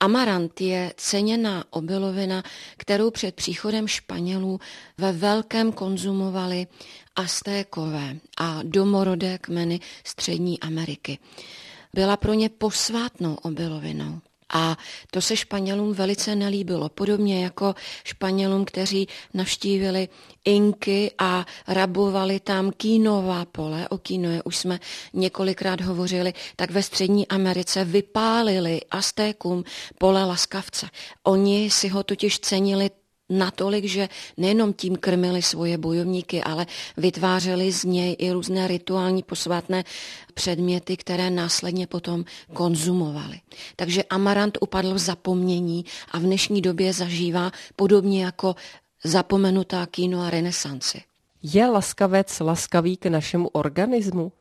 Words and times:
Amarant 0.00 0.60
je 0.60 0.92
ceněná 0.96 1.64
obilovina, 1.70 2.42
kterou 2.76 3.10
před 3.10 3.34
příchodem 3.34 3.88
Španělů 3.88 4.60
ve 4.98 5.12
velkém 5.12 5.72
konzumovali 5.72 6.66
Aztékové 7.16 8.16
a 8.38 8.60
domorodé 8.62 9.38
kmeny 9.38 9.80
Střední 10.04 10.60
Ameriky. 10.60 11.18
Byla 11.94 12.16
pro 12.16 12.34
ně 12.34 12.48
posvátnou 12.48 13.34
obilovinou. 13.34 14.20
A 14.52 14.76
to 15.10 15.20
se 15.20 15.36
Španělům 15.36 15.94
velice 15.94 16.34
nelíbilo. 16.34 16.88
Podobně 16.88 17.44
jako 17.44 17.74
Španělům, 18.04 18.64
kteří 18.64 19.08
navštívili 19.34 20.08
Inky 20.44 21.12
a 21.18 21.46
rabovali 21.68 22.40
tam 22.40 22.70
kínová 22.70 23.44
pole, 23.44 23.88
o 23.88 23.98
kínoje 23.98 24.42
už 24.42 24.56
jsme 24.56 24.80
několikrát 25.12 25.80
hovořili, 25.80 26.32
tak 26.56 26.70
ve 26.70 26.82
Střední 26.82 27.28
Americe 27.28 27.84
vypálili 27.84 28.80
Aztékům 28.90 29.64
pole 29.98 30.24
laskavce. 30.24 30.86
Oni 31.22 31.70
si 31.70 31.88
ho 31.88 32.02
totiž 32.02 32.40
cenili 32.40 32.90
natolik, 33.30 33.84
že 33.84 34.08
nejenom 34.36 34.72
tím 34.72 34.96
krmili 34.96 35.42
svoje 35.42 35.78
bojovníky, 35.78 36.42
ale 36.42 36.66
vytvářeli 36.96 37.72
z 37.72 37.84
něj 37.84 38.16
i 38.18 38.32
různé 38.32 38.68
rituální 38.68 39.22
posvátné 39.22 39.84
předměty, 40.34 40.96
které 40.96 41.30
následně 41.30 41.86
potom 41.86 42.24
konzumovali. 42.52 43.40
Takže 43.76 44.02
amarant 44.02 44.58
upadl 44.60 44.94
v 44.94 44.98
zapomnění 44.98 45.84
a 46.10 46.18
v 46.18 46.22
dnešní 46.22 46.62
době 46.62 46.92
zažívá 46.92 47.50
podobně 47.76 48.24
jako 48.24 48.54
zapomenutá 49.04 49.86
kino 49.86 50.20
a 50.20 50.30
renesanci. 50.30 51.02
Je 51.42 51.66
laskavec 51.66 52.40
laskavý 52.40 52.96
k 52.96 53.06
našemu 53.06 53.48
organismu? 53.48 54.32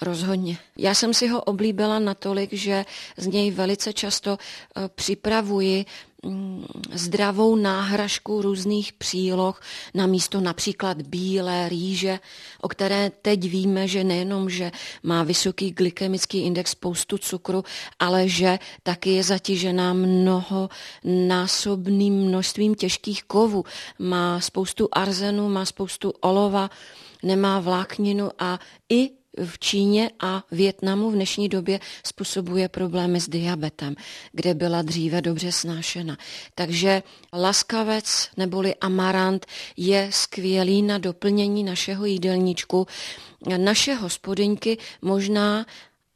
Rozhodně. 0.00 0.58
Já 0.76 0.94
jsem 0.94 1.14
si 1.14 1.28
ho 1.28 1.42
oblíbila 1.42 1.98
natolik, 1.98 2.52
že 2.52 2.84
z 3.16 3.26
něj 3.26 3.50
velice 3.50 3.92
často 3.92 4.38
eh, 4.38 4.88
připravuji 4.94 5.84
Mm, 6.24 6.66
zdravou 6.92 7.56
náhražku 7.56 8.42
různých 8.42 8.92
příloh 8.92 9.60
na 9.94 10.06
místo 10.06 10.40
například 10.40 11.02
bílé 11.02 11.68
rýže, 11.68 12.18
o 12.60 12.68
které 12.68 13.10
teď 13.22 13.40
víme, 13.50 13.88
že 13.88 14.04
nejenom, 14.04 14.50
že 14.50 14.70
má 15.02 15.22
vysoký 15.22 15.70
glykemický 15.70 16.38
index, 16.38 16.70
spoustu 16.70 17.18
cukru, 17.18 17.64
ale 17.98 18.28
že 18.28 18.58
taky 18.82 19.10
je 19.10 19.22
zatížená 19.22 19.92
mnoho 19.92 20.68
násobným 21.04 22.14
množstvím 22.14 22.74
těžkých 22.74 23.24
kovů. 23.24 23.64
Má 23.98 24.40
spoustu 24.40 24.88
arzenu, 24.92 25.48
má 25.48 25.64
spoustu 25.64 26.12
olova, 26.20 26.70
nemá 27.22 27.60
vlákninu 27.60 28.30
a 28.38 28.58
i 28.88 29.10
v 29.44 29.58
Číně 29.58 30.10
a 30.20 30.44
Větnamu 30.50 31.10
v 31.10 31.14
dnešní 31.14 31.48
době 31.48 31.80
způsobuje 32.06 32.68
problémy 32.68 33.20
s 33.20 33.28
diabetem, 33.28 33.94
kde 34.32 34.54
byla 34.54 34.82
dříve 34.82 35.22
dobře 35.22 35.52
snášena. 35.52 36.16
Takže 36.54 37.02
laskavec 37.32 38.28
neboli 38.36 38.74
amarant 38.74 39.46
je 39.76 40.08
skvělý 40.12 40.82
na 40.82 40.98
doplnění 40.98 41.64
našeho 41.64 42.04
jídelníčku. 42.04 42.86
Naše 43.56 43.94
hospodyňky 43.94 44.78
možná 45.02 45.66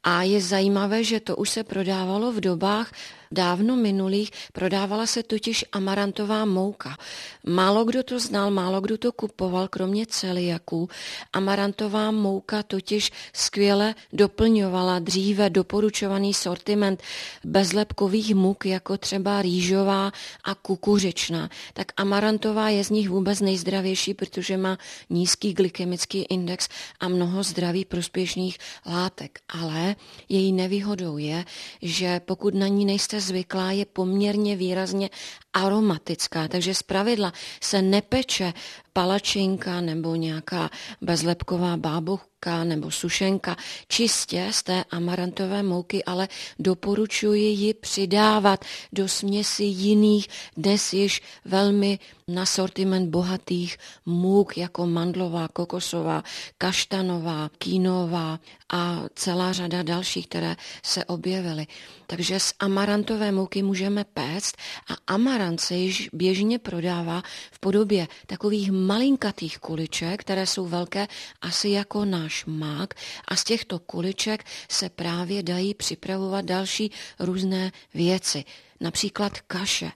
a 0.03 0.23
je 0.23 0.41
zajímavé, 0.41 1.03
že 1.03 1.19
to 1.19 1.35
už 1.35 1.49
se 1.49 1.63
prodávalo 1.63 2.31
v 2.31 2.39
dobách 2.39 2.91
dávno 3.33 3.75
minulých, 3.75 4.31
prodávala 4.53 5.05
se 5.05 5.23
totiž 5.23 5.65
amarantová 5.71 6.45
mouka. 6.45 6.97
Málo 7.45 7.85
kdo 7.85 8.03
to 8.03 8.19
znal, 8.19 8.51
málo 8.51 8.81
kdo 8.81 8.97
to 8.97 9.11
kupoval, 9.11 9.67
kromě 9.67 10.05
celiaků. 10.05 10.89
Amarantová 11.33 12.11
mouka 12.11 12.63
totiž 12.63 13.11
skvěle 13.33 13.95
doplňovala 14.13 14.99
dříve 14.99 15.49
doporučovaný 15.49 16.33
sortiment 16.33 17.01
bezlepkových 17.43 18.35
muk, 18.35 18.65
jako 18.65 18.97
třeba 18.97 19.41
rýžová 19.41 20.11
a 20.43 20.55
kukuřičná. 20.55 21.49
Tak 21.73 21.87
amarantová 21.97 22.69
je 22.69 22.83
z 22.83 22.89
nich 22.89 23.09
vůbec 23.09 23.39
nejzdravější, 23.39 24.13
protože 24.13 24.57
má 24.57 24.77
nízký 25.09 25.53
glykemický 25.53 26.21
index 26.21 26.69
a 26.99 27.07
mnoho 27.07 27.43
zdraví 27.43 27.85
prospěšných 27.85 28.57
látek. 28.85 29.39
Ale 29.49 29.95
její 30.29 30.53
nevýhodou 30.53 31.17
je, 31.17 31.45
že 31.81 32.19
pokud 32.19 32.53
na 32.53 32.67
ní 32.67 32.85
nejste 32.85 33.22
zvyklá, 33.23 33.71
je 33.71 33.85
poměrně 33.85 34.55
výrazně 34.55 35.09
aromatická, 35.53 36.47
takže 36.47 36.73
zpravidla 36.73 37.33
se 37.61 37.81
nepeče 37.81 38.53
palačinka 38.93 39.81
nebo 39.81 40.15
nějaká 40.15 40.69
bezlepková 41.01 41.77
bábovka 41.77 42.63
nebo 42.63 42.91
sušenka 42.91 43.57
čistě 43.87 44.47
z 44.51 44.63
té 44.63 44.83
amarantové 44.91 45.63
mouky, 45.63 46.03
ale 46.03 46.27
doporučuji 46.59 47.43
ji 47.43 47.73
přidávat 47.73 48.65
do 48.93 49.07
směsi 49.07 49.63
jiných, 49.63 50.27
dnes 50.57 50.93
již 50.93 51.21
velmi 51.45 51.99
na 52.27 52.45
sortiment 52.45 53.09
bohatých 53.09 53.77
můk, 54.05 54.57
jako 54.57 54.87
mandlová, 54.87 55.47
kokosová, 55.47 56.23
kaštanová, 56.57 57.49
kínová 57.57 58.39
a 58.73 59.03
celá 59.15 59.53
řada 59.53 59.83
dalších, 59.83 60.27
které 60.27 60.55
se 60.83 61.05
objevily. 61.05 61.67
Takže 62.07 62.39
z 62.39 62.53
amarantové 62.59 63.31
mouky 63.31 63.63
můžeme 63.63 64.03
péct 64.03 64.57
a 64.89 65.13
amarant 65.13 65.42
se 65.57 65.75
již 65.75 66.09
běžně 66.13 66.59
prodává 66.59 67.23
v 67.51 67.59
podobě 67.59 68.07
takových 68.27 68.71
malinkatých 68.71 69.59
kuliček, 69.59 70.21
které 70.21 70.47
jsou 70.47 70.65
velké 70.65 71.07
asi 71.41 71.69
jako 71.69 72.05
náš 72.05 72.45
mák 72.45 72.93
a 73.27 73.35
z 73.35 73.43
těchto 73.43 73.79
kuliček 73.79 74.45
se 74.69 74.89
právě 74.89 75.43
dají 75.43 75.73
připravovat 75.73 76.45
další 76.45 76.91
různé 77.19 77.71
věci, 77.93 78.43
například 78.79 79.39
kaše 79.39 79.91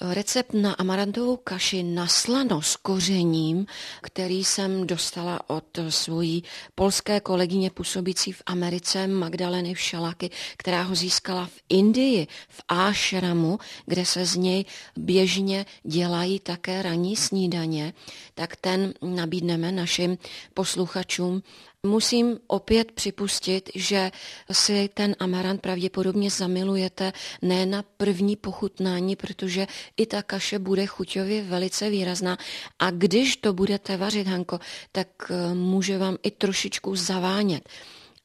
recept 0.00 0.54
na 0.54 0.72
amarantovou 0.72 1.36
kaši 1.36 1.82
na 1.82 2.06
slano 2.06 2.62
s 2.62 2.76
kořením, 2.76 3.66
který 4.02 4.44
jsem 4.44 4.86
dostala 4.86 5.40
od 5.50 5.64
svojí 5.88 6.44
polské 6.74 7.20
kolegyně 7.20 7.70
působící 7.70 8.32
v 8.32 8.42
Americe 8.46 9.06
Magdaleny 9.06 9.74
Všalaky, 9.74 10.30
která 10.56 10.82
ho 10.82 10.94
získala 10.94 11.46
v 11.46 11.60
Indii, 11.68 12.26
v 12.48 12.62
Ášramu, 12.68 13.58
kde 13.86 14.04
se 14.04 14.26
z 14.26 14.36
něj 14.36 14.64
běžně 14.96 15.66
dělají 15.82 16.40
také 16.40 16.82
ranní 16.82 17.16
snídaně, 17.16 17.92
tak 18.34 18.56
ten 18.56 18.94
nabídneme 19.02 19.72
našim 19.72 20.18
posluchačům 20.54 21.42
Musím 21.88 22.38
opět 22.46 22.92
připustit, 22.92 23.70
že 23.74 24.10
si 24.52 24.90
ten 24.94 25.16
amarant 25.18 25.60
pravděpodobně 25.60 26.30
zamilujete 26.30 27.12
ne 27.42 27.66
na 27.66 27.84
první 27.96 28.36
pochutnání, 28.36 29.16
protože 29.16 29.66
i 29.96 30.06
ta 30.06 30.22
kaše 30.22 30.58
bude 30.58 30.86
chuťově 30.86 31.42
velice 31.42 31.90
výrazná. 31.90 32.38
A 32.78 32.90
když 32.90 33.36
to 33.36 33.52
budete 33.52 33.96
vařit, 33.96 34.26
Hanko, 34.26 34.60
tak 34.92 35.08
eh, 35.30 35.54
může 35.54 35.98
vám 35.98 36.16
i 36.22 36.30
trošičku 36.30 36.96
zavánět 36.96 37.68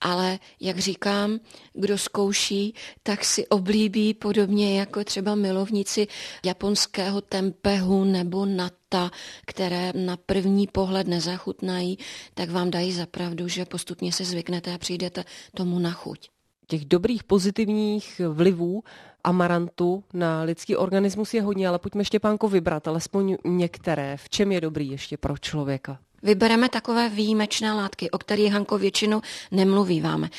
ale 0.03 0.39
jak 0.59 0.79
říkám, 0.79 1.39
kdo 1.73 1.97
zkouší, 1.97 2.73
tak 3.03 3.25
si 3.25 3.47
oblíbí 3.47 4.13
podobně 4.13 4.79
jako 4.79 5.03
třeba 5.03 5.35
milovníci 5.35 6.07
japonského 6.45 7.21
tempehu 7.21 8.03
nebo 8.03 8.45
nata, 8.45 9.11
které 9.45 9.93
na 9.95 10.17
první 10.17 10.67
pohled 10.67 11.07
nezachutnají, 11.07 11.97
tak 12.33 12.49
vám 12.49 12.71
dají 12.71 12.91
zapravdu, 12.91 13.47
že 13.47 13.65
postupně 13.65 14.11
se 14.13 14.25
zvyknete 14.25 14.73
a 14.73 14.77
přijdete 14.77 15.23
tomu 15.55 15.79
na 15.79 15.91
chuť. 15.91 16.29
Těch 16.67 16.85
dobrých 16.85 17.23
pozitivních 17.23 18.21
vlivů 18.29 18.83
amarantu 19.23 20.03
na 20.13 20.43
lidský 20.43 20.75
organismus 20.75 21.33
je 21.33 21.41
hodně, 21.41 21.67
ale 21.67 21.79
pojďme 21.79 22.05
Štěpánko 22.05 22.49
vybrat 22.49 22.87
alespoň 22.87 23.37
některé. 23.45 24.17
V 24.17 24.29
čem 24.29 24.51
je 24.51 24.61
dobrý 24.61 24.89
ještě 24.89 25.17
pro 25.17 25.37
člověka? 25.37 25.99
Vybereme 26.23 26.69
takové 26.69 27.09
výjimečné 27.09 27.73
látky, 27.73 28.11
o 28.11 28.17
kterých 28.17 28.53
Hanko 28.53 28.77
většinou 28.77 29.21
nemluvíváme. 29.51 30.29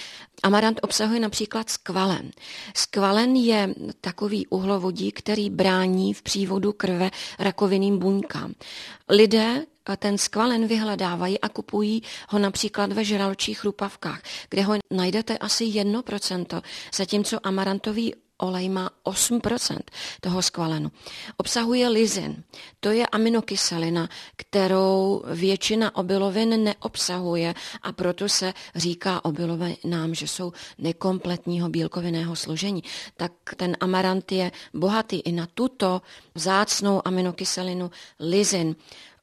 Amarant 0.43 0.81
obsahuje 0.83 1.21
například 1.21 1.71
skvalen. 1.71 2.31
Skvalen 2.77 3.37
je 3.37 3.75
takový 4.01 4.47
uhlovodík, 4.47 5.19
který 5.19 5.51
brání 5.51 6.15
v 6.15 6.23
přívodu 6.23 6.73
krve 6.73 7.11
rakovinným 7.39 7.99
buňkám. 7.99 8.55
Lidé 9.09 9.65
ten 9.97 10.19
skvalen 10.19 10.67
vyhledávají 10.67 11.41
a 11.41 11.49
kupují 11.49 12.03
ho 12.29 12.39
například 12.39 12.93
ve 12.93 13.05
žraločích 13.05 13.59
chrupavkách, 13.59 14.23
kde 14.51 14.63
ho 14.63 14.75
najdete 14.91 15.39
asi 15.39 15.65
1%, 15.65 16.63
zatímco 16.95 17.39
amarantový 17.43 18.15
olej 18.39 18.69
má 18.69 18.91
8% 19.05 19.79
toho 20.21 20.43
skvalenu. 20.43 20.93
Obsahuje 21.37 21.89
lizin. 21.89 22.45
To 22.81 22.91
je 22.91 23.07
aminokyselina, 23.07 24.09
kterou 24.37 25.23
většina 25.27 25.97
obilovin 25.97 26.65
neobsahuje 26.65 27.55
a 27.83 27.93
proto 27.93 28.29
se 28.29 28.55
říká 28.75 29.25
obilovinám, 29.25 30.15
že 30.15 30.29
jsou 30.29 30.53
nekompletního 30.79 31.69
bílkovinného 31.69 32.37
složení. 32.37 32.83
Tak 33.17 33.33
ten 33.57 33.77
amarant 33.81 34.33
je 34.33 34.53
bohatý 34.75 35.17
i 35.17 35.33
na 35.33 35.47
tuto 35.55 36.03
vzácnou 36.35 37.03
aminokyselinu 37.05 37.91
lizin. 38.21 38.77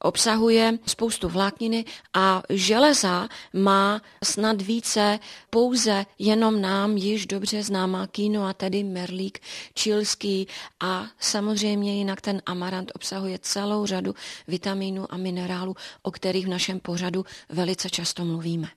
Obsahuje 0.04 0.78
spoustu 0.86 1.28
vlákniny 1.28 1.84
a 2.14 2.42
železa 2.48 3.28
má 3.52 4.00
snad 4.24 4.62
více 4.62 5.18
pouze 5.50 6.06
jenom 6.18 6.60
nám 6.60 6.96
již 6.96 7.26
dobře 7.26 7.62
známá 7.62 8.06
kíno 8.06 8.46
a 8.46 8.52
tedy 8.52 8.84
merlík 8.84 9.38
čilský 9.74 10.48
a 10.80 11.06
samozřejmě 11.18 11.96
jinak 11.96 12.20
ten 12.20 12.42
amarant 12.46 12.92
obsahuje 12.94 13.38
celou 13.42 13.86
řadu 13.86 14.14
vitaminů 14.48 15.12
a 15.12 15.16
minerálů, 15.16 15.76
o 16.02 16.10
kterých 16.10 16.46
v 16.46 16.50
našem 16.50 16.80
pořadu 16.80 17.24
velice 17.48 17.90
často 17.90 18.24
mluvíme. 18.24 18.68